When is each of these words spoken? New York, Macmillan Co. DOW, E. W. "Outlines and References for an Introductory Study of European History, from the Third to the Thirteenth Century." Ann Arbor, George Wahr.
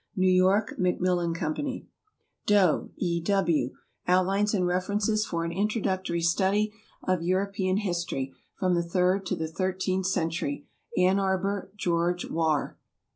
New 0.15 0.31
York, 0.31 0.79
Macmillan 0.79 1.35
Co. 1.35 1.53
DOW, 2.47 2.89
E. 2.97 3.21
W. 3.21 3.75
"Outlines 4.07 4.51
and 4.55 4.65
References 4.65 5.27
for 5.27 5.45
an 5.45 5.51
Introductory 5.51 6.21
Study 6.23 6.73
of 7.03 7.21
European 7.21 7.77
History, 7.77 8.33
from 8.55 8.73
the 8.73 8.81
Third 8.81 9.27
to 9.27 9.35
the 9.35 9.47
Thirteenth 9.47 10.07
Century." 10.07 10.65
Ann 10.97 11.19
Arbor, 11.19 11.71
George 11.77 12.27
Wahr. 12.27 12.79